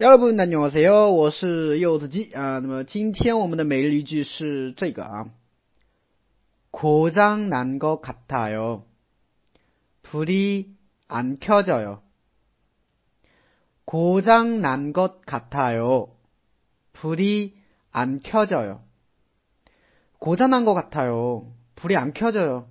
[0.00, 1.10] 여러분 안녕하세요.
[1.10, 2.58] 我是柚子鸡啊。
[2.58, 5.30] 那么今天我们的每日一句是这个啊。
[6.70, 8.84] 고장난것같아 요。
[10.02, 12.02] 불이안켜져 요。
[13.86, 16.10] 고장난것같아 요。
[16.92, 18.82] 불이안켜져 요。
[20.18, 21.52] 고장난것같아 요。
[21.74, 22.68] 불이안켜져 요。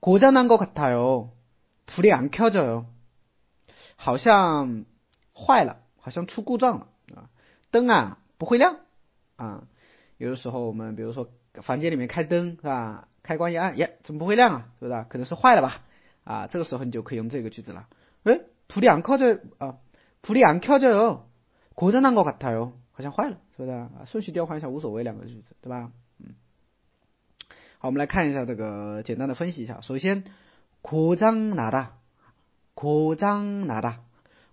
[0.00, 1.32] 고장난것같아 요。
[1.86, 2.86] 불이안켜져 요。
[3.96, 4.84] 好像。
[5.38, 7.28] 坏了，好像出故障了啊！
[7.70, 8.76] 灯啊不会亮
[9.36, 9.64] 啊！
[10.16, 13.08] 有的时候我们比如说房间里面开灯是吧？
[13.22, 14.68] 开关一按，耶，怎么不会亮啊？
[14.78, 15.04] 是不是？
[15.08, 15.82] 可能是坏了吧？
[16.24, 17.88] 啊，这个时候你就可以用这个句子了。
[18.24, 19.78] 哎，불이안켜져啊，
[20.22, 21.20] 불이안켜져 요，
[21.74, 23.70] 고장난것같아 요， 好像坏了，是不是？
[23.70, 25.90] 啊，顺序调换一下无所谓，两个句子对吧？
[26.18, 26.34] 嗯，
[27.78, 29.80] 好，我们来看一下这个简单的分析一下。
[29.80, 30.24] 首先，
[30.82, 31.88] 고장나 다，
[32.74, 33.96] 고장나 다。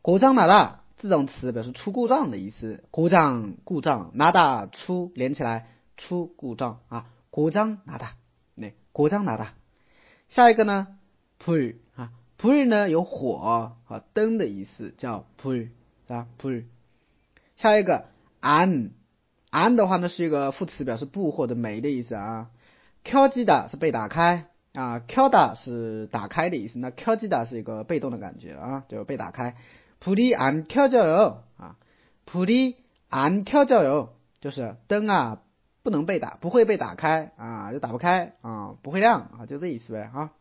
[0.07, 0.83] 故障哪大？
[0.99, 2.85] 这种词表示出故障的意思。
[2.93, 7.07] 故障，故障哪大出连起来出故障啊？
[7.31, 8.13] 故障哪大？
[8.55, 9.55] 那故障哪大？
[10.29, 10.87] 下一个呢？
[11.39, 11.55] 普
[11.97, 15.51] 啊，普呢有火和灯的意思，叫普
[16.07, 16.51] 啊普。
[17.57, 18.05] 下一个
[18.39, 18.91] 安
[19.51, 22.51] 安的话呢是一个副词，表示不或者没的意思啊。
[23.03, 29.57] 敲击的是被打开啊，敲打是打开的意思，那敲击的是一个被动的感觉啊，就被打开。
[30.00, 31.76] 불이안켜져 요， 啊，
[32.26, 35.42] 불이안켜져 요， 就是灯啊
[35.84, 40.32] 不能被打，不会被打开啊，就打不开啊，不会亮啊，就这意思呗啊。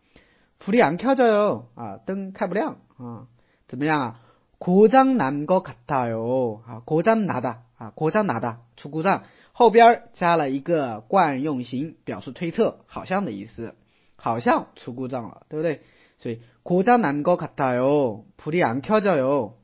[0.59, 3.27] 불이안켜져 요， 啊，灯开不亮啊，
[3.69, 4.21] 怎么样啊？
[4.59, 13.75] 고장난것같아 요， 啊，고장나 다， 啊，고장나 다， 出故障，后边加了一个惯用型，表示推测，好像的意思，
[14.17, 15.81] 好像出故障了，对不对？
[16.20, 18.26] 所以 고자 난 것 같아요.
[18.38, 19.58] 불이 안 켜져요.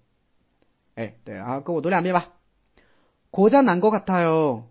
[0.97, 2.31] 에, 네, 아, 그거 노래 안 해봐.
[3.31, 4.67] 고자 난 것 같아요.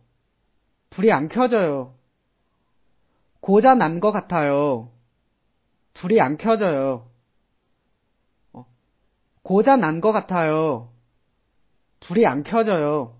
[0.91, 1.95] 불이 안 켜져요.
[3.41, 4.93] 고자 난 것 같아요.
[5.95, 7.09] 불이 안 켜져요.
[8.53, 8.67] 어,
[9.43, 10.93] 고자 난 것 같아요.
[12.01, 13.17] 불이 안 켜져요.